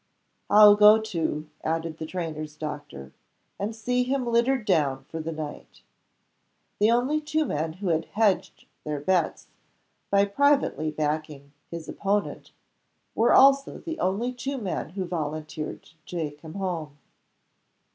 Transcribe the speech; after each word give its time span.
"I'll 0.49 0.75
go 0.75 0.99
too," 0.99 1.47
added 1.63 1.99
the 1.99 2.07
trainer's 2.07 2.55
doctor; 2.55 3.13
"and 3.59 3.75
see 3.75 4.01
him 4.01 4.25
littered 4.25 4.65
down 4.65 5.03
for 5.03 5.19
the 5.19 5.31
night." 5.31 5.83
(The 6.79 6.89
only 6.89 7.21
two 7.21 7.45
men 7.45 7.73
who 7.73 7.89
had 7.89 8.05
"hedged" 8.05 8.65
their 8.83 8.99
bets, 8.99 9.45
by 10.09 10.25
privately 10.25 10.89
backing 10.89 11.51
his 11.69 11.87
opponent, 11.87 12.51
were 13.13 13.31
also 13.31 13.77
the 13.77 13.99
only 13.99 14.33
two 14.33 14.57
men 14.57 14.89
who 14.89 15.05
volunteered 15.05 15.83
to 15.83 15.95
take 16.07 16.41
him 16.41 16.55
home!) 16.55 16.97